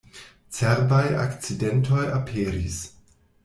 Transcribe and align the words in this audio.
Cerbaj 0.59 1.03
akcidentoj 1.25 2.09
aperis. 2.19 2.83